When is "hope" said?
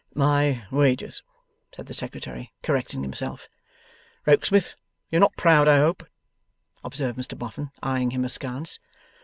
5.77-6.07